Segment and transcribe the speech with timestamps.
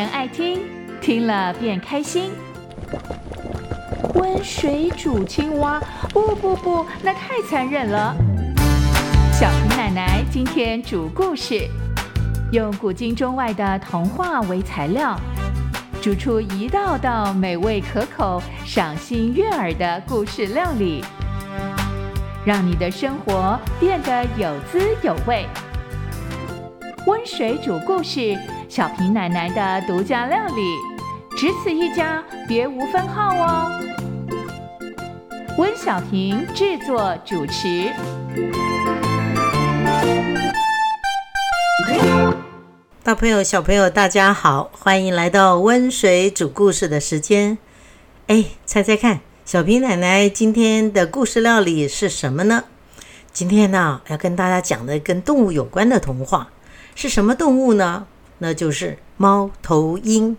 [0.00, 0.62] 人爱听，
[0.98, 2.30] 听了便开心。
[4.14, 8.16] 温水煮青蛙，不不不，那太残忍了。
[9.30, 11.68] 小平奶奶今天煮故事，
[12.50, 15.14] 用古今中外的童话为材料，
[16.00, 21.04] 煮出一道道美味可口、赏心悦耳的故事料理，
[22.42, 25.44] 让你的生活变得有滋有味。
[27.06, 28.34] 温水煮故事，
[28.70, 30.76] 小平奶奶的独家料理，
[31.36, 33.82] 只此一家，别无分号哦。
[35.58, 37.92] 温小平制作主持。
[43.02, 47.58] 大朋友、小朋友，大家好，欢迎来到温水煮故事的时间。
[48.28, 52.62] 哎，猜猜看，小平奶奶今天的故事料理是什么呢？
[53.32, 56.50] 今天呢，要跟大家讲的跟动物有关的童话。
[56.94, 58.06] 是什么动物呢？
[58.40, 60.36] 那就是猫头鹰。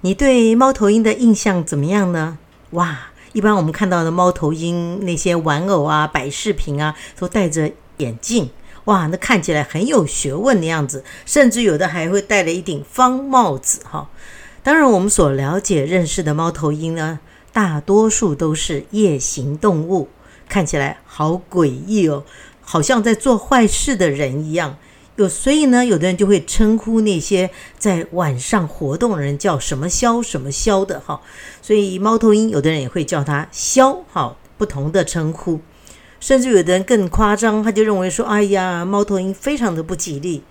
[0.00, 2.38] 你对猫头鹰的印象怎么样呢？
[2.70, 8.50] 哇，一般我们看到的猫头鹰那些玩偶啊、摆饰品啊，都戴着眼镜，
[8.86, 14.08] 哇，那看起来很有学问的样子，甚至有的还会戴了一顶方帽子哈。
[14.64, 17.20] 当然，我们所了解、认识的猫头鹰呢，
[17.52, 20.08] 大多数都是夜行动物，
[20.48, 22.24] 看起来好诡异哦，
[22.60, 24.76] 好像在做坏事的人一样。
[25.22, 31.20] 有，所以呢，有的人就会称呼那些在晚上活动的人叫什么枭什么枭的哈。
[31.62, 35.60] 所以猫头鹰，有的人也会叫它枭哈，不同的称呼。
[36.20, 40.44] 甚至有的人更夸张，他就认为说，哎呀，猫头鹰非常的不吉利。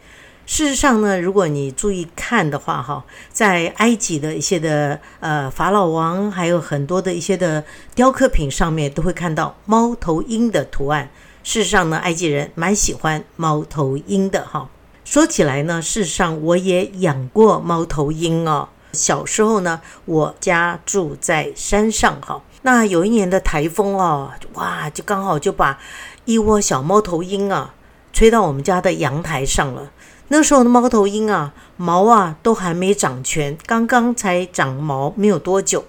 [0.45, 7.63] 事实上呢，如果你注意看的话哈，在埃及的一些的呃法老王，还有很多的一些的
[7.95, 11.09] 雕刻品上面，都会看到猫头鹰的图案。
[11.43, 14.69] 事实上呢，埃及人蛮喜欢猫头鹰的哈。
[15.03, 18.69] 说起来呢，事实上我也养过猫头鹰哦。
[18.93, 22.41] 小时候呢，我家住在山上哈。
[22.61, 25.79] 那有一年的台风哦，哇，就刚好就把
[26.25, 27.73] 一窝小猫头鹰啊
[28.13, 29.91] 吹到我们家的阳台上了。
[30.27, 35.83] 那时候的猫头鹰啊，毛啊都还没长全，刚刚才长毛没有多久。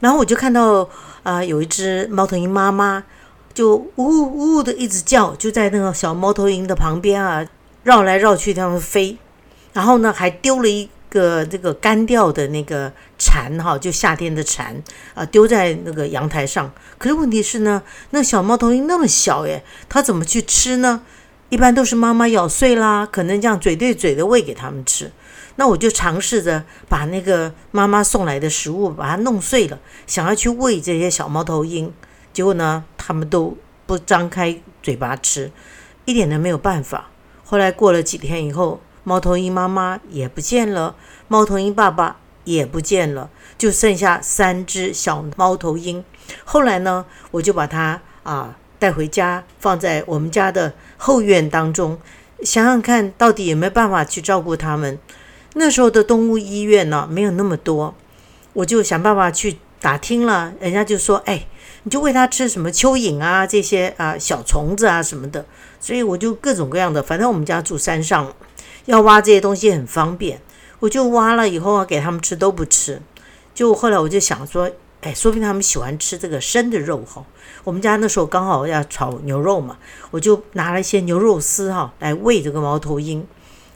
[0.00, 0.88] 然后我就看到
[1.24, 3.04] 啊，有一只猫头鹰妈妈。
[3.58, 7.44] 就呜呜的一直叫，就在那个小猫头鹰的旁边啊，
[7.82, 9.16] 绕来绕去，它们飞。
[9.72, 14.80] 然后呢，还丢了一个这个干掉的那个蝉哈，就夏天的蝉
[15.14, 16.70] 啊，丢在那个阳台上。
[16.98, 21.02] 可是问题是呢，那小猫头鹰那么小耶，它怎么去吃呢？
[21.48, 25.10] 一般都是妈妈咬碎啦，可能这样嘴对嘴的喂给它们吃。
[25.56, 31.92] 那我就尝试着把那个妈妈送来的食物把它弄碎了，想要去喂这些小猫头鹰。
[32.32, 33.56] 结果呢，他们都
[33.86, 35.50] 不张开嘴巴吃，
[36.04, 37.08] 一点都没有办法。
[37.44, 40.94] 后来过了几天以后，猫头鹰妈妈也不见了，
[41.26, 46.04] 猫头鹰爸爸也不见了，就剩下三只小猫头鹰。
[46.44, 51.98] 后来呢，我就把它啊带回家，放在我们家的后院当中，
[52.42, 54.98] 想想看到底有没有办法去照顾它们。
[55.54, 57.94] 那时候的动物医院呢没有那么多，
[58.52, 61.46] 我就想办法去打听了，人家就说：“哎。”
[61.84, 65.44] 你就喂它吃什么蚯蚓啊，这些啊小虫子啊什么的，
[65.80, 68.34] 所以我就各种各样的，反正我们家住山上，
[68.86, 70.40] 要挖这些东西很方便，
[70.80, 73.00] 我就挖了以后啊给他们吃都不吃，
[73.54, 74.70] 就后来我就想说，
[75.02, 77.24] 哎，说不定他们喜欢吃这个生的肉哈。
[77.64, 79.78] 我们家那时候刚好要炒牛肉嘛，
[80.10, 83.26] 我就拿了一些牛肉丝哈来喂这个猫头鹰，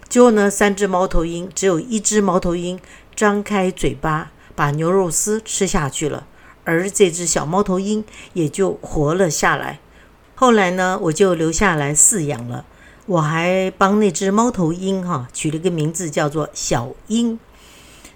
[0.09, 2.79] 结果呢，三只猫头鹰只有一只猫头鹰
[3.15, 6.27] 张开嘴巴把牛肉丝吃下去了。
[6.65, 9.81] 而这只小猫头鹰也就活了下来。
[10.35, 12.65] 后来呢，我就留下来饲养了。
[13.07, 17.39] 我还帮那只猫头鹰哈取了个名字，叫做小鹰。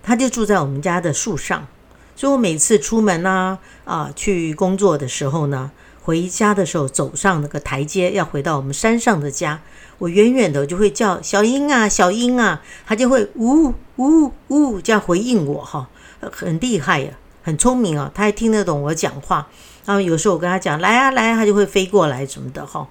[0.02, 1.66] 它就住在我们家的树上，
[2.14, 9.60] 所以我每次出门呢，啊，去工作的时候呢，回家的时候走上那个台阶，要回到我们山上的家，
[9.98, 15.88] 我远远的就会叫小鹰啊，小鹰啊，它就会呜呜呜这样回应我哈，
[16.20, 17.10] 很厉害呀。
[17.46, 19.46] 很聪明啊，他还听得懂我讲话。
[19.84, 22.88] 然后有时候我跟他讲来啊来啊，他就会飞过来什么的哈。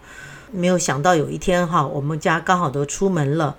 [0.49, 3.57] 没有想到有一天哈，我们家刚好都出门了，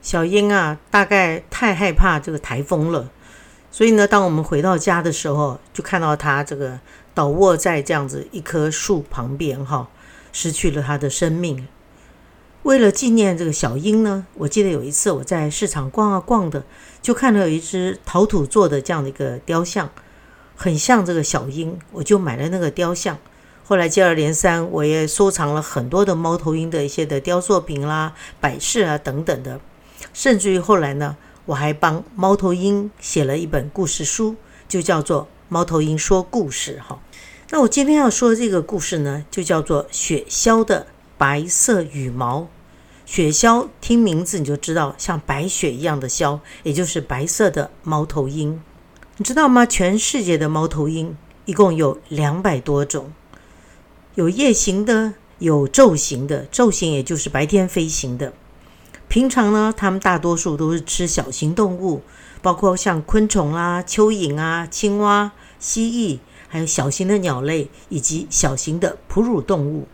[0.00, 3.10] 小鹰啊大概太害怕这个台风了，
[3.70, 6.80] 所以呢，当我们回到家的时候，就看到它这个
[7.12, 9.86] 倒卧在这样子一棵树旁边哈，
[10.32, 11.68] 失去了它的生命。
[12.62, 16.64] 为了纪念这个小鹰呢，我记得有一次我在市场逛啊逛的，
[17.02, 19.90] 就看到有一只陶土做的这样的一个雕像。
[20.60, 23.16] 很像这个小鹰，我就买了那个雕像。
[23.64, 29.60] 后来接二连三，我也收藏了很多的猫头鹰的一些的雕塑品啦、摆饰啊等等的。
[30.12, 31.16] 甚至于后来呢，
[31.46, 34.34] 我还帮猫头鹰写了一本故事书，
[34.66, 37.00] 就叫做《猫头鹰说故事》哈。
[37.50, 42.48] 那我今天要说的这个故事呢，就叫做雪鸮的白色羽毛。
[43.06, 48.60] 雪鸮听名字你就知道，像白雪一样的鸮，也就是白色的猫头鹰。
[49.20, 49.66] 你知道吗？
[49.66, 53.12] 全世界的猫头鹰一共有两百多种，
[54.14, 56.46] 有夜行的，有昼行的。
[56.52, 58.32] 昼行也就是白天飞行的。
[59.08, 62.02] 平常呢，它们大多数都是吃小型动物，
[62.40, 69.88] 包括像昆虫啦、蚯蚓啊、青蛙、蜥蜴，还有小型的鸟类以及小型的哺乳动物。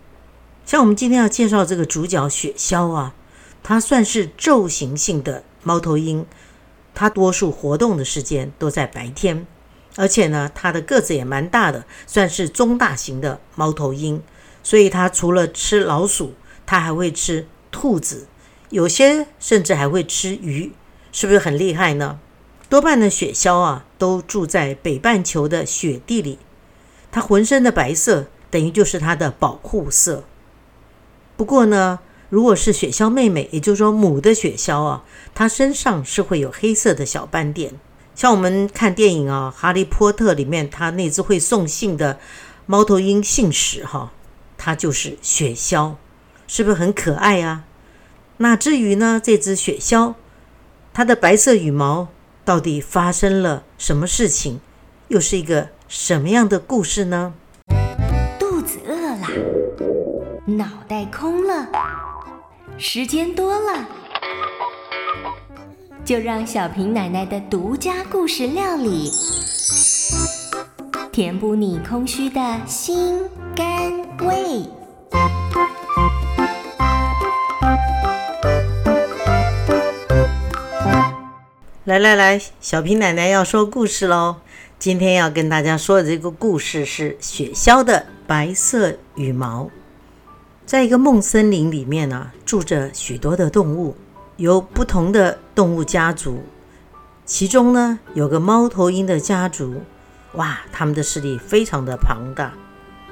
[0.66, 3.14] 像我们今天要介绍这个主角雪鸮啊，
[3.62, 6.26] 它算是昼行性的猫头鹰，
[6.94, 9.46] 它多数活动的时间都在白天，
[9.96, 14.22] 而且呢，它的个子也蛮大的，算是中大型的猫头鹰。
[14.62, 18.26] 所以它除了吃老鼠，它还会吃兔子，
[18.70, 20.72] 有些甚至还会吃鱼，
[21.12, 22.18] 是不是很厉害呢？
[22.70, 26.38] 多半的雪鸮啊，都住在北半球的雪地里，
[27.12, 30.24] 它浑身的白色等于就是它的保护色。
[31.36, 31.98] 不过呢，
[32.34, 35.04] 如果是雪鸮妹妹，也就是说母的雪鸮啊，
[35.36, 37.74] 它身上是会有黑色的小斑点。
[38.16, 42.18] 像我们看电影啊，《哈利波特》里面，它那只会送信的
[42.66, 44.10] 猫头鹰信使哈，
[44.58, 45.94] 它就是雪鸮，
[46.48, 47.62] 是不是很可爱啊？
[48.38, 50.14] 那至于呢，这只雪鸮，
[50.92, 52.08] 它的白色羽毛
[52.44, 54.58] 到底发生了什么事情，
[55.06, 57.34] 又是一个什么样的故事呢？
[58.40, 59.28] 肚子饿了。
[60.46, 61.68] 脑袋空了，
[62.76, 63.88] 时间多了，
[66.04, 69.10] 就让小平奶奶的独家故事料理，
[71.12, 73.22] 填补你空虚的心
[73.54, 74.64] 肝胃。
[81.84, 84.36] 来来来，小平奶奶要说故事喽！
[84.78, 89.70] 今天要跟大家说的这个故事是雪鸮的白色羽毛。
[90.66, 93.94] 在一个梦森林里面呢，住着许多的动物，
[94.38, 96.42] 有不同的动物家族。
[97.26, 99.82] 其中呢，有个猫头鹰的家族，
[100.32, 102.52] 哇，他们的势力非常的庞大。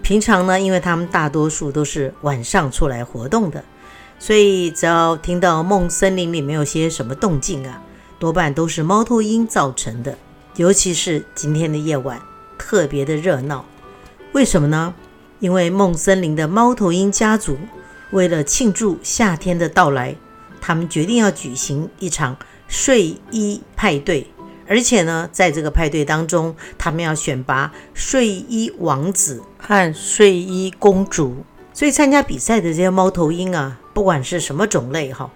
[0.03, 3.63] 平常呢，因为他们大多数都是晚上出来活动的，
[4.19, 7.83] 所以只要听到梦森林里面有些什么动静啊，
[8.19, 10.17] 多半都是猫头鹰造成的。
[10.57, 12.21] 尤其是今天的夜晚，
[12.59, 13.65] 特别的热闹。
[14.33, 14.95] 为什么呢？
[15.43, 17.59] 因为梦森林的猫头鹰家族
[18.13, 20.15] 为了庆祝夏天的到来，
[20.61, 22.37] 他们决定要举行一场
[22.69, 24.29] 睡衣派对，
[24.69, 31.45] 而且呢，在这个派对当中，他们要选拔睡衣王子和睡衣公主。
[31.75, 35.29] 所以参加比赛的这些猫头鹰啊，不管是什么种类哈，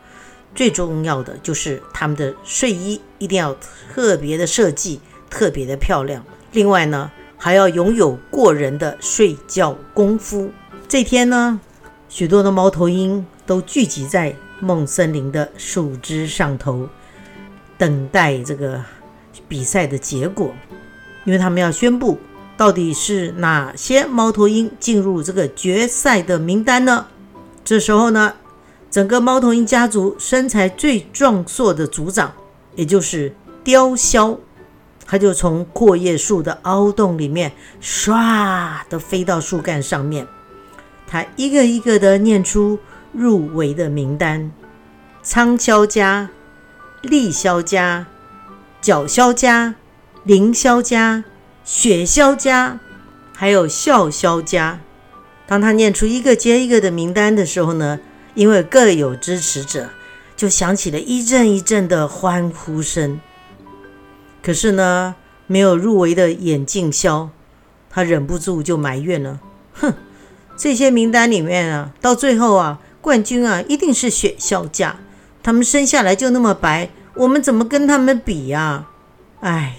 [0.55, 3.53] 最重要的就是他们的睡衣一定要
[3.93, 6.25] 特别的设计，特别的漂亮。
[6.53, 7.11] 另外呢。
[7.37, 10.51] 还要拥有过人的睡觉功夫。
[10.89, 11.61] 这天呢，
[12.09, 16.89] 许多的猫头鹰都聚集在梦森林的树枝上头，
[17.77, 18.83] 等待这个
[19.49, 20.55] 比赛的结果，
[21.25, 22.19] 因为他们要宣布
[22.57, 27.07] 到底是哪些猫头鹰进入这个决赛的名单呢？
[27.65, 28.35] 这时候呢，
[28.91, 32.33] 整个猫头鹰家族身材最壮硕的族长，
[32.77, 34.39] 也就是雕鸮。
[35.07, 40.27] 他就从阔叶树的凹洞里面唰的飞到树干上面，
[41.07, 42.79] 他一个一个的念出
[43.13, 44.51] 入围的名单：
[45.23, 46.31] 苍鸮家、
[47.03, 48.07] 立鸮家、
[48.81, 49.77] 角鸮家、
[50.25, 51.25] 凌霄家、
[51.65, 52.81] 雪鸮家，
[53.33, 54.81] 还有笑鸮家。
[55.47, 58.01] 当他念出一个接一个的名单的时候呢，
[58.35, 59.91] 因为各有支持者，
[60.37, 63.21] 就响起了一阵一阵的欢呼声。
[64.47, 65.17] 可是呢，
[65.49, 67.31] 没有入围的眼镜枭，
[67.91, 69.41] 他忍不住就埋怨了
[69.75, 69.93] ：“哼，
[70.57, 74.99] 这些名单里面啊，到最后啊，冠军啊一定是雪鸮家。
[75.43, 78.87] 他们生下来就那么白，我们怎么跟他们比呀？
[79.41, 79.79] 哎，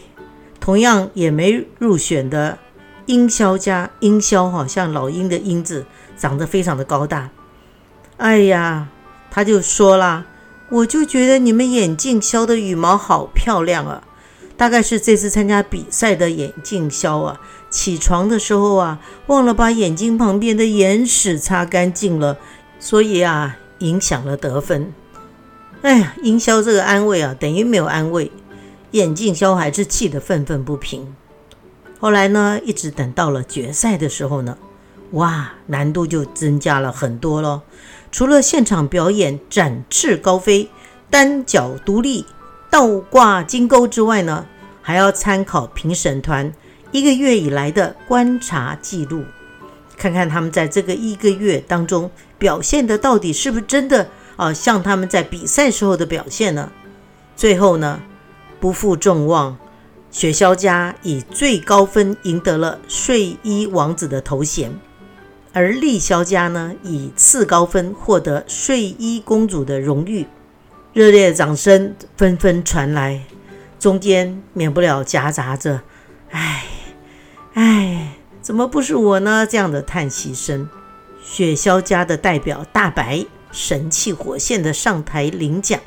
[0.60, 2.58] 同样也没入选的
[3.06, 5.86] 鹰鸮家，鹰鸮哈，像老鹰的鹰字，
[6.18, 7.30] 长得非常的高大。
[8.18, 8.90] 哎呀，
[9.32, 10.26] 他就说啦，
[10.68, 14.04] 我就觉得你们眼镜鸮的羽毛好漂亮啊。”
[14.58, 22.38] 大概是这次参加比赛的眼镜枭啊，起床的时候啊，忘了把眼睛旁边的眼屎擦干净了，
[22.80, 24.92] 所以啊，影响了得分。
[25.84, 28.32] 哎呀，营销这个安慰啊，等于没有安慰，
[28.92, 31.16] 眼镜枭还是气得愤愤不平。
[32.00, 34.58] 后来呢，一直等到了决赛的时候呢，
[35.12, 37.62] 哇，难度就增加了很多咯。
[38.12, 40.70] 除了现场表演展翅高飞、
[41.12, 42.26] 单脚独立。
[42.70, 44.46] 倒挂金钩之外呢，
[44.82, 46.54] 还要参考评审团
[46.92, 49.24] 一个月以来的观察记录，
[49.98, 56.72] 看看他们在这个一个月当中表现的到底是不是真的啊，像他们在比赛时候的表现呢？
[57.36, 58.02] 最后呢，
[58.60, 59.58] 不负众望，
[60.12, 64.72] 雪橇家以最高分赢得了睡衣王子的头衔，
[65.54, 70.26] 而丽萧家呢以次高分获得睡衣公主的荣誉。
[70.98, 73.22] 热烈掌声纷纷传来，
[73.80, 75.84] 中间免不了夹杂着
[76.34, 76.66] “唉，
[77.54, 80.68] 唉，怎么不是我呢？”这样的叹息声。
[81.22, 85.80] 雪橇家的代表大白神气活现的上台领奖，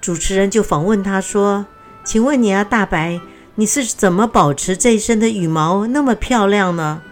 [0.00, 1.66] 主持人就访问他说
[2.06, 3.20] ：“请问你啊，大白，
[3.56, 7.02] 你是怎么保持这一身的羽毛那么漂亮呢？”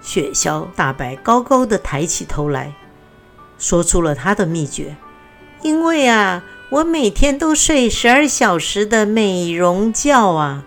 [0.00, 2.72] 雪橇大白高高的抬起头来，
[3.58, 4.96] 说出了他的秘诀
[5.60, 10.64] ：“因为啊。”我每天都睡十二小时的美容觉啊！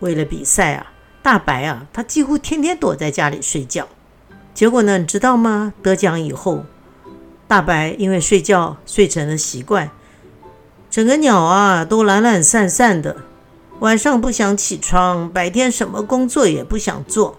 [0.00, 3.88] 为了比赛啊，大白啊，他几乎天天躲在家里睡觉。
[4.52, 5.72] 结果呢，你知道吗？
[5.82, 6.64] 得奖以后，
[7.46, 9.90] 大白因为睡觉睡成了习惯，
[10.90, 13.16] 整个鸟啊都懒懒散散的，
[13.80, 17.38] 晚上不想起床，白天什么工作也不想做。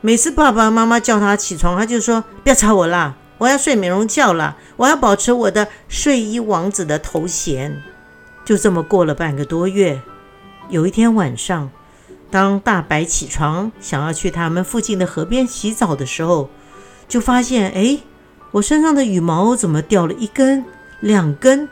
[0.00, 7.82] 每次爸爸妈妈叫他起床，他就说：“不要吵我啦。”我要睡美容觉了，我要保持我的睡衣王子的头衔。
[8.44, 10.00] 就这么过了半个多月，
[10.70, 11.70] 有一天晚上，
[12.30, 16.48] 当大白起床想要去他们附近的河边洗澡的时候，
[17.08, 17.98] 就发现，哎，
[18.52, 20.64] 我身上的羽毛怎么掉了一根、
[21.00, 21.68] 两根？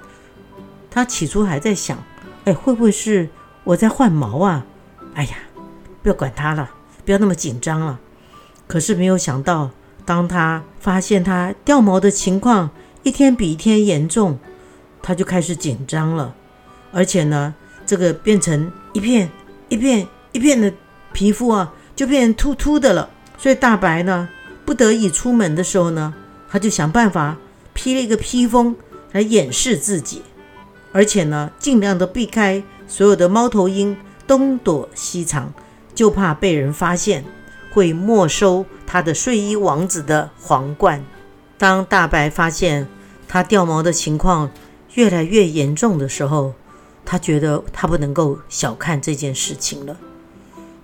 [0.91, 1.97] 他起初还在想，
[2.45, 3.29] 哎，会不会是
[3.63, 4.67] 我在换毛啊？
[5.15, 5.37] 哎呀，
[6.03, 6.69] 不要管他了，
[7.05, 8.01] 不要那么紧张了。
[8.67, 9.71] 可是没有想到。
[10.05, 12.71] 当他发现他掉毛的情况
[13.03, 14.39] 一天比一天严重，
[15.03, 16.35] 他就开始紧张了，
[16.93, 17.55] 而且呢，
[17.87, 19.31] 这个变成一片
[19.69, 20.73] 一片一片的
[21.13, 23.09] 皮肤啊，就变秃秃的了。
[23.37, 24.29] 所以大白呢，
[24.65, 26.15] 不得已出门的时候呢，
[26.49, 27.37] 他就想办法
[27.73, 28.75] 披了一个披风
[29.13, 30.23] 来掩饰自己，
[30.93, 33.97] 而且呢，尽量的避开所有的猫头鹰，
[34.27, 35.53] 东躲西藏，
[35.95, 37.25] 就怕被人发现。
[37.75, 41.05] 会没收他的睡衣王子的皇冠。
[41.59, 42.87] 当大白发现
[43.27, 44.49] 他掉毛的情况
[44.95, 46.55] 越来越严重的时候，
[47.05, 49.97] 他觉得他不能够小看这件事情了。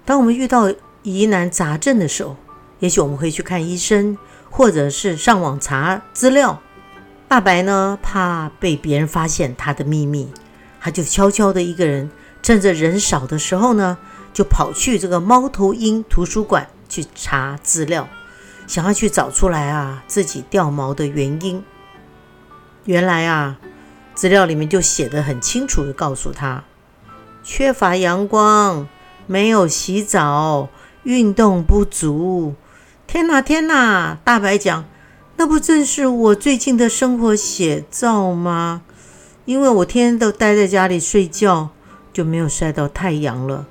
[0.05, 0.73] 当我们遇到
[1.05, 2.35] 疑难杂症的时候，
[2.81, 4.19] 也许我们会去看医生，
[4.51, 6.61] 或者是上网查资料。
[7.29, 10.29] 大白呢，怕被别人发现他的秘密，
[10.81, 12.11] 他就悄悄的一个人，
[12.43, 13.97] 趁着人少的时候呢，
[14.33, 16.69] 就跑去这个猫头鹰图书馆。
[16.91, 18.07] 去查资料，
[18.67, 21.65] 想要去找出来啊自己掉毛的原因。
[22.85, 23.59] 原来啊，
[24.15, 26.65] 资料里面就写的很清楚的告诉他：
[27.45, 28.89] 缺乏阳光，
[29.27, 30.69] 没有洗澡，
[31.05, 32.55] 运动不足。
[33.07, 34.19] 天哪，天哪！
[34.25, 34.85] 大白讲，
[35.37, 38.83] 那不正是我最近的生活写照吗？
[39.45, 41.71] 因为我天天都待在家里睡觉，
[42.13, 43.67] 就没有晒到太阳了，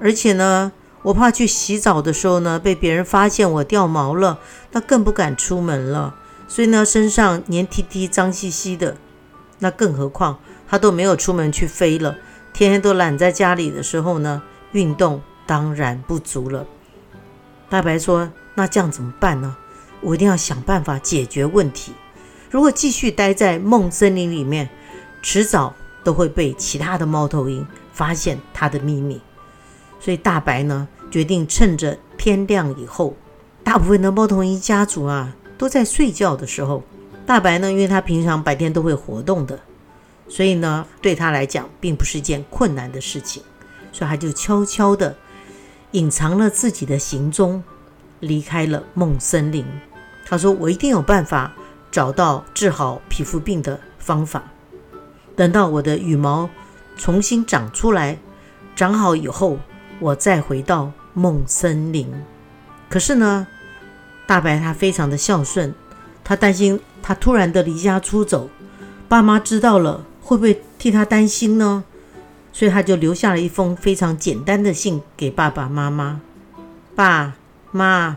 [0.00, 0.72] 而且呢。
[1.02, 4.38] 我怕去洗澡的时候呢，被别人发现我掉毛了，
[4.72, 6.14] 那更不敢出门了。
[6.46, 8.96] 所以呢，身上黏踢踢、脏兮兮的。
[9.60, 10.38] 那更何况
[10.68, 12.16] 他都没有出门去飞了，
[12.52, 14.42] 天天都懒在家里的时候呢，
[14.72, 16.66] 运动当然不足了。
[17.68, 19.56] 大白说：“那这样怎么办呢？
[20.00, 21.92] 我一定要想办法解决问题。
[22.50, 24.68] 如果继续待在梦森林里面，
[25.22, 29.20] 迟早都会被其他的猫头鹰发现他的秘密。”
[30.00, 33.14] 所以大白呢，决定趁着天亮以后，
[33.62, 36.82] 大部分的猫头鹰家族啊都在睡觉的时候，
[37.26, 39.60] 大白呢，因为他平常白天都会活动的，
[40.26, 43.42] 所以呢，对他来讲并不是件困难的事情，
[43.92, 45.14] 所以他就悄悄的
[45.92, 47.62] 隐藏了自己的行踪，
[48.20, 49.64] 离开了梦森林。
[50.24, 51.52] 他说：“我一定有办法
[51.90, 54.44] 找到治好皮肤病的方法。
[55.36, 56.48] 等到我的羽毛
[56.96, 58.18] 重新长出来，
[58.74, 59.58] 长好以后。”
[60.00, 62.08] 我再回到梦森林，
[62.88, 63.46] 可是呢，
[64.26, 65.74] 大白他非常的孝顺，
[66.24, 68.48] 他担心他突然的离家出走，
[69.08, 71.84] 爸妈知道了会不会替他担心呢？
[72.52, 76.20] 所以他就留下了一封非常简单的信给爸爸妈妈：
[76.96, 77.34] 爸
[77.70, 78.16] 妈，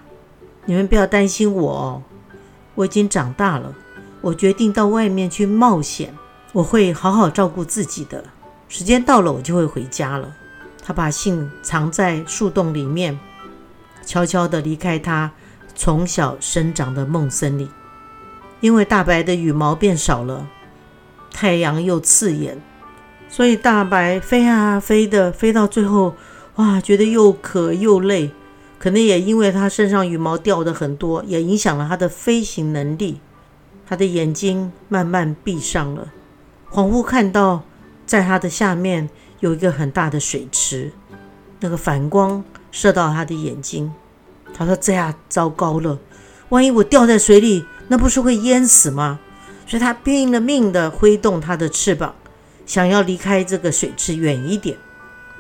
[0.65, 2.01] 你们不要担心我，
[2.75, 3.75] 我已经长大了，
[4.21, 6.15] 我决定到外面去冒险，
[6.53, 8.23] 我会好好照顾自己的，
[8.69, 10.33] 时间到了我就会回家了。
[10.85, 13.17] 他把信藏在树洞里面，
[14.05, 15.31] 悄悄地离开他
[15.73, 17.69] 从小生长的梦森林。
[18.59, 20.45] 因为大白的羽毛变少了，
[21.31, 22.61] 太阳又刺眼，
[23.29, 26.15] 所以大白飞啊飞的，飞到最后，
[26.55, 28.31] 哇，觉得又渴又累，
[28.77, 33.21] 可能也因为它身上羽毛掉的很多，也影响了它的飞行能力。
[33.85, 36.07] 他的眼睛慢慢闭上了，
[36.71, 37.63] 恍惚看到
[38.05, 39.09] 在他的下面
[39.43, 40.89] 有一个很大的水池，
[41.59, 43.91] 那个反光射到他的眼睛。
[44.53, 45.99] 他说：“这样糟糕了，
[46.47, 49.19] 万一我掉在水里，那不是会淹死吗？”
[49.67, 52.15] 所以他拼了命的挥动他的翅膀。
[52.65, 54.77] 想要离开这个水池远一点，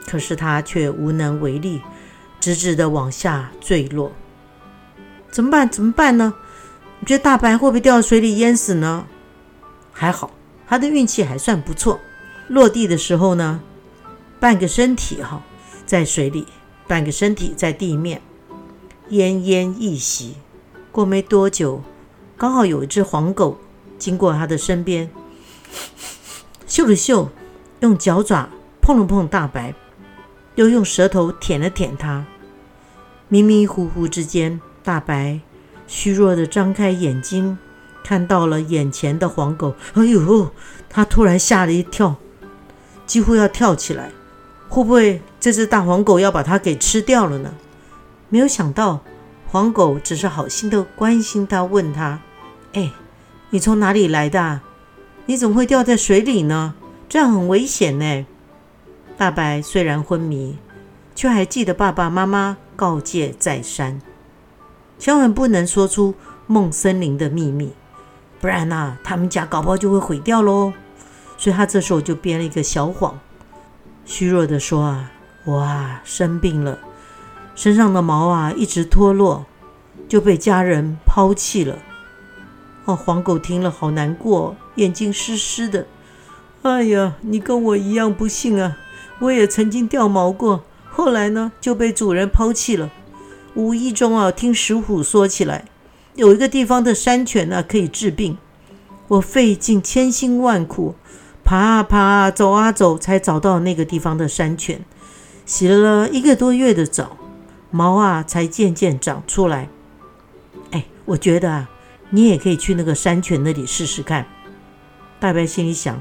[0.05, 1.81] 可是他却无能为力，
[2.41, 4.11] 直直的往下坠落。
[5.31, 5.69] 怎么办？
[5.69, 6.33] 怎么办呢？
[6.99, 9.07] 你觉得大白会不会掉水里淹死呢？
[9.93, 10.31] 还好，
[10.67, 12.01] 他的运气还算不错。
[12.49, 13.61] 落地的时候呢，
[14.43, 15.41] 半个身体哈
[15.85, 16.45] 在水里，
[16.85, 18.21] 半个身体在地面，
[19.09, 20.35] 奄奄一息。
[20.91, 21.81] 过没多久，
[22.35, 23.57] 刚好有一只黄狗
[23.97, 25.09] 经过他的身边。
[26.67, 27.29] 嗅了嗅，
[27.79, 28.49] 用脚爪
[28.81, 29.73] 碰了碰大白，
[30.55, 32.25] 又用舌头舔了舔它。
[33.29, 35.39] 迷迷糊糊之间，大白
[35.87, 37.57] 虚弱的张开眼睛，
[38.03, 39.73] 看到了眼前的黄狗。
[39.93, 40.51] 哎呦！
[40.89, 42.17] 他突然吓了一跳，
[43.07, 44.11] 几乎要跳起来。
[44.73, 47.53] 会不会这只大黄狗要把它给吃掉了呢？
[48.29, 49.01] 没有想到，
[49.47, 52.21] 黄狗只是好心的关心他，问他
[52.73, 52.91] ：“哎，
[53.51, 54.61] 你从哪里来的？”
[55.27, 56.73] 你怎么会掉在水里呢？
[57.07, 58.25] 这样很危险呢。
[59.15, 60.57] 大白虽然昏迷，
[61.13, 64.01] 却还记得爸爸妈妈告诫再三，
[64.97, 66.15] 千万不能说出
[66.47, 67.73] 梦森林的秘密，
[68.41, 70.73] 不然呐，他们家搞不好就会毁掉喽。
[71.37, 73.19] 所以他这时候就编了一个小谎，
[74.05, 75.11] 虚弱地说啊，
[75.45, 76.77] 我啊生病了，
[77.55, 79.45] 身上的毛啊一直脱落，
[80.07, 81.79] 就被家人抛弃了。
[82.85, 85.87] 哦，黄狗听了好难过，眼睛湿湿的。
[86.63, 88.77] 哎呀，你跟我一样不幸啊！
[89.19, 92.91] 我也曾经掉毛过，后来呢就被主人抛弃了。
[93.53, 95.65] 无意中啊，听石虎说起来，
[96.15, 98.37] 有一个地方的山泉呢可以治病。
[99.09, 100.95] 我费尽千辛万苦，
[101.43, 104.83] 爬啊爬啊，走啊走，才找到那个地方的山泉。
[105.45, 107.17] 洗了一个多月的澡，
[107.71, 109.69] 毛啊才渐渐长出来。
[110.71, 111.69] 哎，我觉得啊。
[112.15, 114.27] 你也可以去那个山泉那里试试看。
[115.19, 115.99] 大白心里想：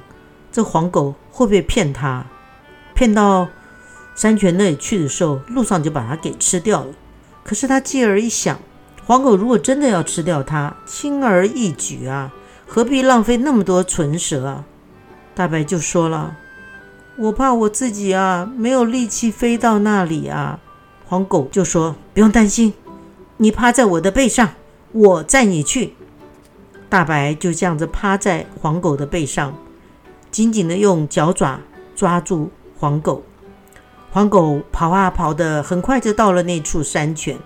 [0.53, 2.27] 这黄狗会不会骗他？
[2.93, 3.49] 骗到
[4.15, 6.93] 山泉那里去的时候，路上就把它给吃掉了。
[7.43, 8.61] 可是他继而一想，
[9.07, 12.31] 黄狗如果真的要吃掉它，轻而易举啊，
[12.67, 14.67] 何必浪费那么多唇舌啊？
[15.35, 16.37] 大白就说了
[17.17, 20.61] ：“我怕我自己啊，没有力气飞到那里啊。”
[21.07, 22.73] 黄狗就说：“不用担心，
[23.37, 24.51] 你趴在我的背上，
[24.93, 25.95] 我载你去。”
[26.89, 29.55] 大白就这样子趴在黄狗的背上，
[30.31, 31.61] 紧紧的用脚爪
[31.97, 33.23] 抓住黄狗。
[34.11, 37.39] 黄狗跑啊跑的，很快就到了那处山泉。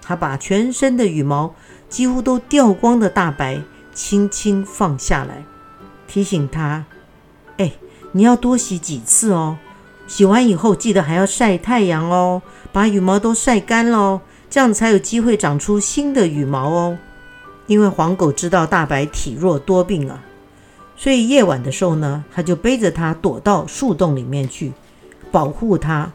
[0.00, 1.54] 他把全身的羽毛
[1.88, 3.60] 几乎都掉光的大白
[3.92, 5.44] 轻轻放下来，
[6.06, 6.84] 提醒他
[7.58, 7.72] ：“哎，
[8.12, 9.58] 你要多洗几次哦。
[10.06, 16.98] 洗完以后记得还要晒太阳哦，把羽毛都晒干喽，这样才有机会长出新的羽毛哦。”
[17.68, 20.22] 因为黄狗知道大白体弱多病啊，
[20.96, 24.72] 所以夜晚的时候呢，它就背着它躲到树洞里面去，
[25.30, 26.10] 保护它，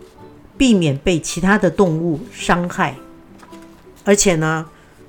[0.58, 2.96] 避免被其他的动物伤害。
[4.04, 4.66] 而且呢，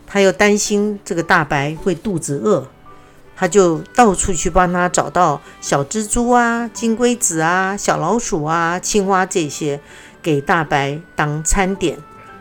[0.06, 2.66] 它又担心这个大白会肚子饿，
[3.38, 9.80] 他就到处去帮他找到小蜘蛛啊、金龟子啊、小老鼠啊、青蛙这些，
[10.20, 11.98] 给大白当餐点，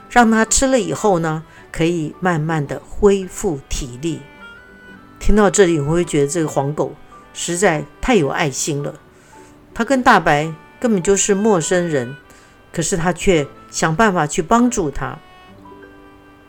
[0.09, 1.43] 让他吃了以后呢。
[1.69, 4.21] 可以慢慢的恢复体力。
[5.19, 6.95] 听到这里，我会觉得这个黄狗
[7.35, 8.95] 实在太有爱心了。
[9.75, 12.15] 他跟大白根本就是陌生人，
[12.73, 15.19] 可是他却想办法去帮助他。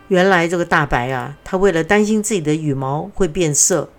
[0.07, 3.91] 原来这个大白啊，他为了担心自己的羽毛会变色，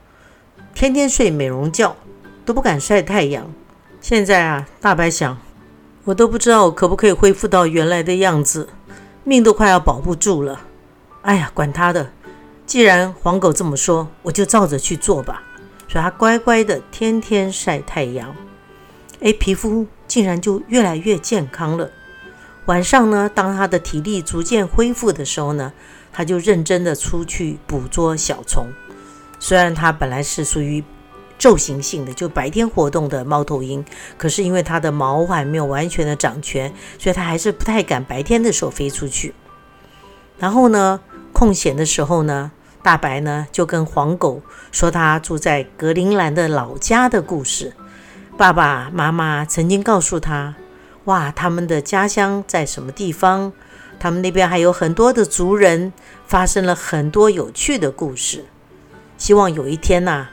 [0.73, 1.95] 天天睡美容觉，
[2.45, 3.51] 都不敢晒太阳。
[3.99, 5.37] 现在啊，大白想，
[6.05, 8.69] 我都不知道我可不可以恢复到原来的样子，
[9.23, 10.61] 命都快要保不住了。
[11.21, 12.11] 哎呀，管他的！
[12.65, 15.43] 既然黄狗这么说，我就照着去做吧。
[15.87, 18.35] 所以他乖乖的天天晒太阳，
[19.21, 21.89] 哎，皮肤竟然就越来越健康了。
[22.67, 25.73] 晚上呢，当他的体力逐渐恢复的时候呢，
[26.13, 28.67] 他就认真的出去捕捉小虫。
[29.39, 30.83] 虽然它本来是属于
[31.39, 33.83] 昼行性的，就白天活动的猫头鹰，
[34.17, 39.33] 可是因为它的毛还没有完全的长全，所以它还是不太敢白天的时候飞出去。
[40.37, 40.99] 然后呢？
[41.31, 47.73] 空闲的时候呢，大白呢就跟黄狗说他住在格陵兰的老家的故事，
[48.35, 50.55] 爸爸妈妈曾经告诉他
[51.05, 53.53] ：“哇，他们的家乡在什么地方？
[53.99, 55.93] 他们那边还有很多的族人，
[56.25, 58.43] 发生了很多有趣的故事。
[59.19, 60.29] 希望有一天呐，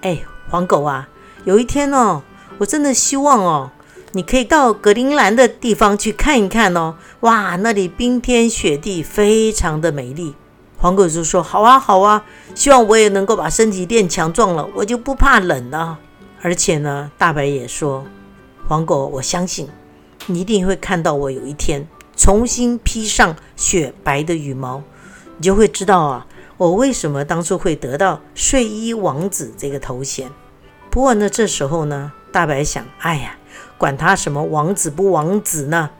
[0.00, 1.08] 哎，黄狗啊，
[1.44, 2.22] 有一天哦，
[2.58, 3.70] 我真的希望哦，
[4.12, 6.96] 你可以到格陵兰的地方去看一看哦。
[7.20, 10.34] 哇，那里冰天雪地，非常的美丽。”
[10.78, 12.24] 黄狗就说：“好啊，好啊，
[12.56, 15.98] 希望我也能够把身体变强壮了，我就不怕冷了。”
[16.42, 18.04] 而且呢，大白也说
[18.66, 19.68] ：“黄狗，我相信
[20.26, 24.82] 你一定会看到我有一天重新披上雪白的羽毛，
[25.36, 26.26] 你就会知道啊，
[26.62, 30.30] 我为什么当初会得到睡衣王子这个头衔。”
[30.90, 33.36] 不过呢，这时候呢，大白想：“哎呀，
[33.76, 35.90] 管他什么王子不王子呢，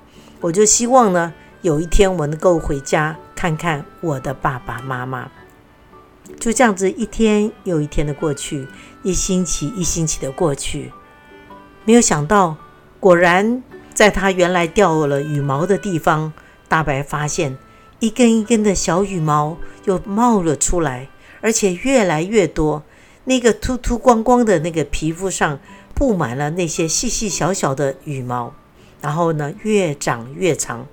[0.41, 5.29] 我就希望呢，有一天我能够回家看看我的爸爸妈妈。”
[6.39, 8.69] 就这样子，一天又一天的过去。
[9.03, 10.93] 一星期一星期的过去，
[11.85, 12.57] 没有想到，
[13.01, 16.33] 果然在他原来掉了羽毛的地方，
[16.69, 17.59] 大白发现
[18.03, 21.07] 一根一根的小羽毛又冒了出来，
[21.41, 22.83] 而且越来越多。
[23.27, 25.61] 那个秃秃光光的那个皮肤上
[25.95, 28.53] 布满了那些细细小小的羽毛，
[29.01, 30.85] 然后呢，越长越长，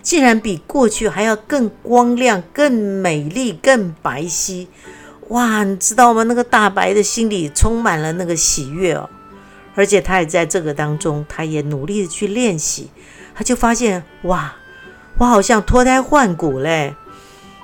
[0.00, 4.66] 竟然比过去还要更光亮、更美丽、更白皙。
[5.28, 6.22] 哇，你知道吗？
[6.22, 9.10] 那个大白的心里充满了那个喜悦哦，
[9.74, 12.88] 而且他也在这个当中，他也努力的去练习，
[13.34, 14.56] 他就发现哇，
[15.18, 16.94] 我好像脱胎换骨嘞，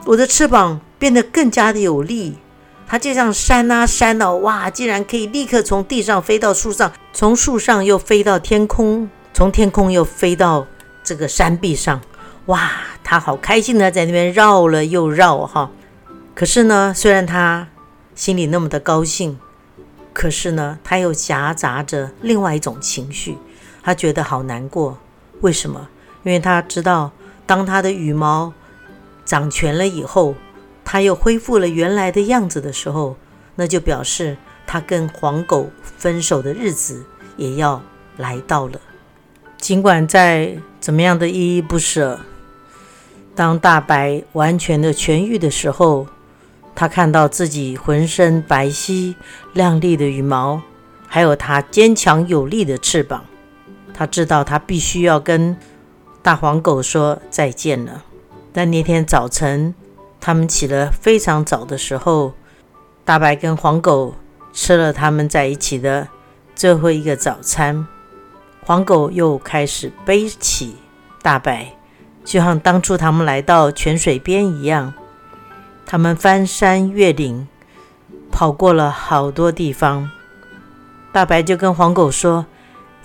[0.07, 2.39] 我的翅膀变得更加的有力，
[2.87, 10.67] 它就像扇啊扇哦，哇，竟然可以立刻从地上飞到树上，从树上又飞到天空，从天空又飞到
[11.03, 12.01] 这个山壁上，
[12.47, 12.71] 哇，
[13.03, 15.71] 他好开心的在那边绕了又绕哈。
[16.35, 17.69] 可是呢，虽然他
[18.15, 19.39] 心里那么的高兴，
[20.13, 23.37] 可是呢，他又夹杂着另外一种情绪，
[23.83, 24.99] 他觉得好难过。
[25.41, 25.89] 为什么？
[26.23, 27.13] 因为他知道，
[27.51, 28.53] 当他的羽毛
[29.25, 30.37] 长全了以后，
[30.85, 33.17] 他又恢复了原来的样子的时候，
[33.57, 34.37] 那就表示
[34.69, 37.05] 他跟黄狗分手的日子
[37.37, 37.83] 也要
[38.19, 38.81] 来到了。
[39.59, 42.21] 尽管在怎么样的依依不舍，
[43.35, 46.07] 当大白完全的痊愈的时候。
[46.73, 49.17] 他看到自己浑身白皙、
[49.55, 50.63] 亮丽的羽毛，
[51.09, 53.25] 还有他坚强有力的翅膀。
[53.93, 55.55] 他知道他必须要跟
[56.23, 58.05] 大黄狗说再见了。
[58.53, 59.75] 但那天早晨，
[60.21, 62.35] 他们起了非常早的时候，
[63.05, 64.15] 大白跟黄狗
[64.53, 66.09] 吃了他们在一起的
[66.55, 67.87] 最后一个早餐。
[68.63, 70.77] 黄狗又开始背起
[71.23, 71.75] 大白，
[72.25, 74.93] 就像当初他们来到泉水边一样。
[75.87, 77.49] 他们翻山越岭，
[78.31, 80.11] 跑过了好多地方。
[81.13, 82.47] 大白就跟黄狗说：“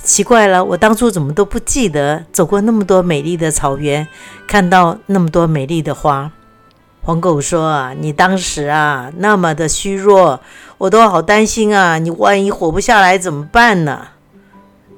[0.06, 4.08] 奇怪了，我当初怎么都不记得走过那么多美丽的草原，
[4.48, 6.32] 看到那么多美丽的花。”
[7.02, 10.39] 黄狗说：“啊，你当时啊那么的虚弱，
[10.78, 14.08] 我都好担心啊，你万一活不下来怎么办呢？”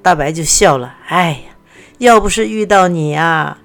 [0.04, 1.56] 大白就笑了：“哎呀，
[1.98, 3.58] 要不是遇到你啊，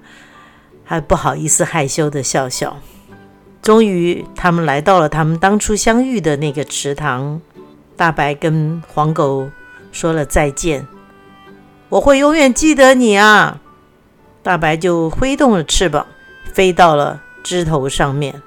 [0.83, 2.77] 还不好意思害羞的笑笑。”
[3.61, 7.39] 终于，他们来到了他们当初相遇的那个池塘。
[7.95, 9.49] 大白跟黄狗
[9.91, 10.85] 说了再见
[11.93, 13.59] ：“我会永远记得你啊！”
[14.41, 16.07] 大白就挥动了翅膀，
[16.51, 18.41] 飞到了枝头上面。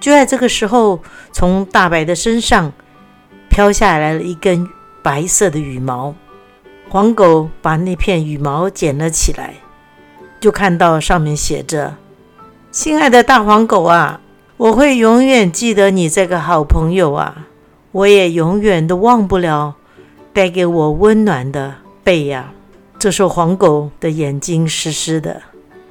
[0.00, 2.72] 就在这个时候，从大白的身上
[3.50, 4.66] 飘下来了一根
[5.02, 6.14] 白色的羽毛。
[6.88, 9.54] 黄狗把那片羽毛捡了起来，
[10.40, 11.96] 就看到上面写着
[12.72, 14.20] ：“亲爱的大黄狗啊！”
[14.56, 17.46] 我会永远记得你这个好朋友啊！
[17.92, 19.74] 我也永远都忘不了
[20.32, 22.52] 带给我温暖的背呀。
[22.98, 25.40] 这时候，黄狗的眼睛湿湿的，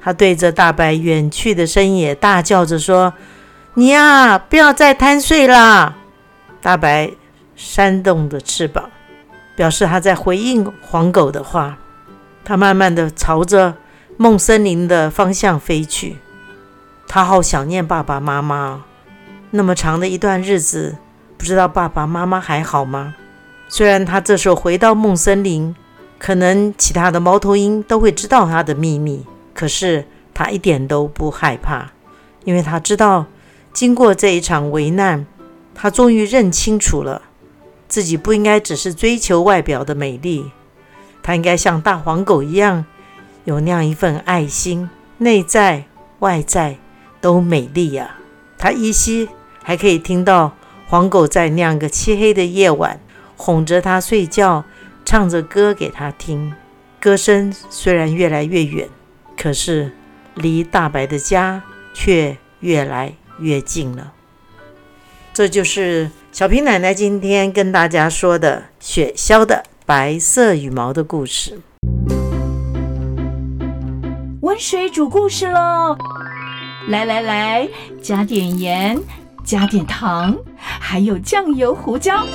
[0.02, 3.14] 他对着大白远去的身影大叫着说
[3.74, 5.96] ：“你呀，不要再贪睡啦！”
[6.60, 7.10] 大白
[7.56, 8.90] 扇动着翅膀，
[9.56, 11.78] 表示他在回应黄狗的话。
[12.44, 13.74] 他慢慢的朝着
[14.16, 16.16] 梦森林的方向飞去。
[17.06, 18.84] 他好想念爸爸妈妈，
[19.50, 20.96] 那么长的一段日子，
[21.36, 23.14] 不知道爸爸妈妈还好吗？
[23.68, 25.74] 虽然他这时候回到梦森林，
[26.18, 30.04] 可能其他的猫头鹰都会知道他的秘密，可是
[30.34, 31.92] 他一点都不害怕，
[32.44, 33.26] 因为他知道，
[33.72, 35.26] 经过这一场危难，
[35.74, 37.22] 他终于认清楚了，
[37.88, 40.50] 自己不应该只是追求外表的美丽，
[41.22, 42.84] 他应该像大黄狗一样，
[43.44, 45.84] 有那样一份爱心，内在
[46.18, 46.78] 外在。
[47.20, 48.14] 都美丽呀！
[48.56, 49.28] 他依稀
[49.64, 50.54] 还可以听到
[50.86, 53.00] 黄狗在那样一个漆黑的夜晚
[53.36, 54.64] 哄着他睡觉，
[55.10, 56.52] 唱着歌给他听。
[57.00, 58.90] 歌声虽然越来越远，
[59.38, 59.90] 可是
[60.34, 61.62] 离大白的家
[61.94, 64.12] 却越来越近了。
[65.32, 71.58] 这就是小平奶奶今天跟大家说的雪橇的白色羽毛的故事。
[74.42, 75.96] 温水煮故事喽！
[76.88, 77.66] 来来来，
[78.02, 79.00] 加点盐，
[79.42, 82.26] 加点糖，还有酱油、胡椒。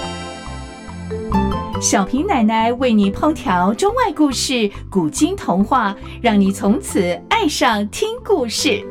[1.83, 8.81] 小平奶奶为你烹调中外故事、古今童话，让你从此爱上听故事。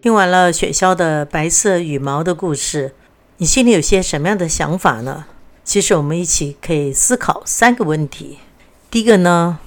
[0.00, 2.94] 听完了雪鸮的白色羽毛的故事，
[3.38, 5.24] 你心里有些什么样的想法呢？
[5.64, 8.38] 其实我们一起可以思考三个问题。
[8.88, 9.58] 第一个呢，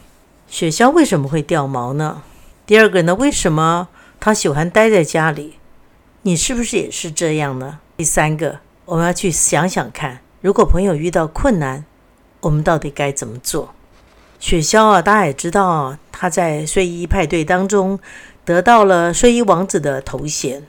[0.47, 2.21] 雪鸮为什么会掉毛呢？
[2.65, 3.89] 第二个呢，为什么
[4.23, 5.55] 他喜欢待在家里？
[6.21, 7.79] 你是不是也是这样呢？
[7.97, 11.85] 第三个，我们要去想想看，如果朋友遇到困难，
[12.41, 13.73] 我们到底该怎么做？
[14.39, 17.99] 雪鸮啊，大家也知道，他在睡衣派对当中。
[18.45, 20.67] 得到了睡衣王子的头衔，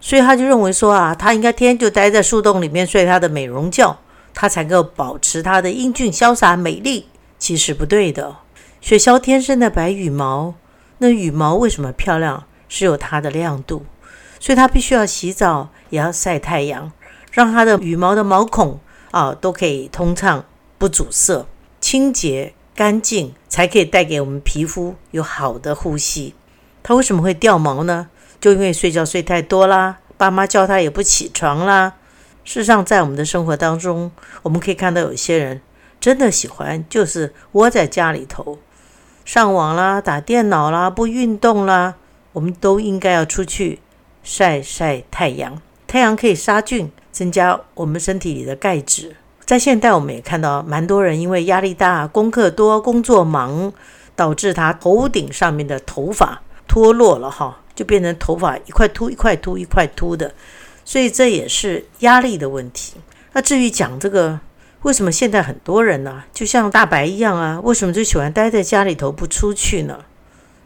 [0.00, 3.98] 所以他就认为说啊，他应该天天就待在树洞里面睡他的美容觉，
[4.32, 7.06] 他才能够保持他的英俊潇洒美丽。
[7.38, 8.36] 其实不对的，
[8.80, 10.54] 雪鸮天生的白羽毛，
[10.98, 12.44] 那羽毛为什么漂亮？
[12.68, 13.84] 是有它的亮度，
[14.38, 16.92] 所以它必须要洗澡，也要晒太阳，
[17.32, 20.44] 让它的羽毛的毛孔啊都可以通畅，
[20.78, 21.46] 不阻塞，
[21.80, 26.34] 清洁干净，才可以带给我们皮肤有好的呼吸。
[26.82, 28.08] 它为什么会掉毛呢？
[28.40, 31.94] 就因为睡觉睡太多啦，爸妈叫他也不起床啦。
[32.44, 35.62] 事实上，在我们的生活当中，我们可以看到有些人
[35.98, 38.58] 真的喜欢就是窝在家里头，
[39.24, 41.94] 上网啦、打电脑啦、不运动啦。
[42.34, 43.78] 我们都应该要出去
[44.22, 49.16] 晒晒太阳，太阳可以杀菌，增加我们身体里的钙质。
[49.46, 53.72] 在现代，我们也看到蛮多人因为压力大、功课多、工作忙，
[54.14, 56.42] 导致他头顶上面的头发。
[56.66, 60.34] 脱落了哈，就变成头发一块秃一块秃一块秃的，
[60.84, 62.94] 所以这也是压力的问题。
[63.34, 64.40] 那至于讲这个，
[64.82, 70.00] 为什么现在很多人呢，就像大白一样啊，为什么就喜欢待在家里头不出去呢？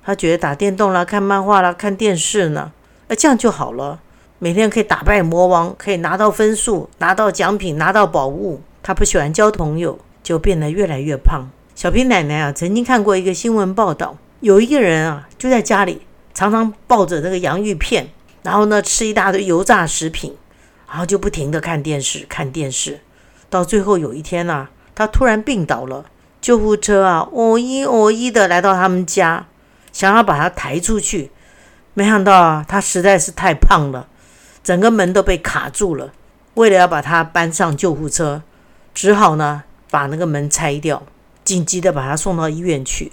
[0.09, 2.73] 他觉得打电动啦、看漫画啦、看电视呢，
[3.09, 4.01] 那这样就好了，
[4.38, 8.62] 每天可以打败魔王，可以拿到分数、拿到奖品、拿到宝物。
[8.83, 11.51] 他不喜欢交朋友，就变得越来越胖。
[11.75, 14.16] 小平奶奶啊，曾经看过一个新闻报道。
[14.40, 16.01] 有一个人啊，就在家里
[16.33, 18.09] 常常抱着那个洋芋片，
[18.42, 20.35] 然后呢吃一大堆油炸食品，
[20.88, 23.01] 然后就不停的看电视看电视，
[23.51, 26.07] 到最后有一天呢，他突然病倒了，
[26.40, 29.44] 救护车啊，哦一哦一的来到他们家，
[29.92, 31.31] 想要把他抬出去，
[31.94, 34.09] 没想到啊，他实在是太胖了，
[34.62, 36.12] 整个门都被卡住了。
[36.55, 38.42] 为了要把他搬上救护车，
[38.92, 41.05] 只好呢把那个门拆掉，
[41.44, 43.12] 紧急的把他送到医院去。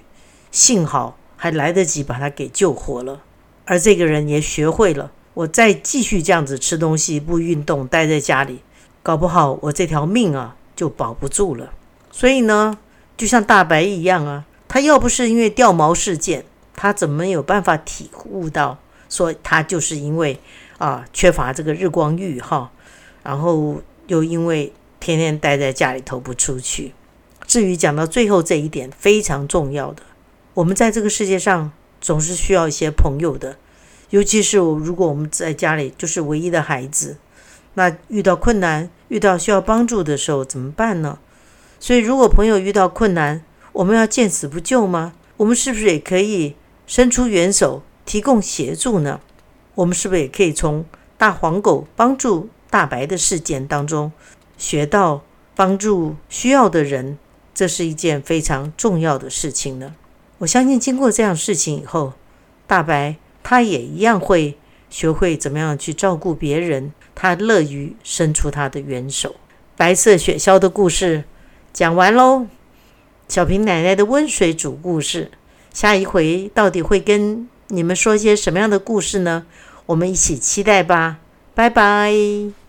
[0.51, 3.21] 幸好还来得及把他给救活了，
[3.65, 8.61] 而这个人也学会了，我再继续这样子吃东西不运动，待在家里，
[9.03, 11.71] 搞不好我这条命啊就保不住了。
[12.11, 12.77] 所以呢，
[13.17, 18.77] 就像大白一样啊，他要不是因为掉毛事件，他怎么有办法体悟到
[19.09, 20.39] 说他就是因为
[20.77, 22.71] 啊缺乏这个日光浴哈，
[23.23, 26.93] 然后又因为天天待在家里头不出去。
[27.47, 30.01] 至于讲到最后这一点，非常重要的。
[30.55, 33.57] 我们在这个世界上总是需要一些朋友的，
[34.09, 37.17] 尤其是，如果我们在家里就是唯一的孩子，
[37.75, 41.19] 那遇到困难、遇到需要帮助的时候怎么办呢？
[41.79, 45.13] 所以，如果朋友遇到困难，我们要见死不救吗？
[45.37, 46.55] 我们是不是也可以
[46.87, 49.19] 伸出援手，提供协助呢？
[49.75, 50.85] 我们是不是也可以从
[51.17, 54.11] 大黄狗帮助大白的事件当中
[54.57, 55.23] 学到
[55.55, 57.17] 帮助需要的人，
[57.53, 59.95] 这是一件非常重要的事情呢？
[60.39, 62.13] 我相信，经过这样事情以后，
[62.67, 64.57] 大白他也一样会
[64.89, 69.35] 学会怎么样去照顾别人，他乐于伸出他的援手。
[69.77, 71.23] 白色雪橇的故事
[71.73, 72.47] 讲完喽，
[73.27, 75.31] 小平奶奶的温水煮故事，
[75.75, 79.45] 下一回到底会跟你们说些什么样的故事呢？
[79.87, 81.17] 我们一起期待吧，
[81.53, 82.64] 拜拜。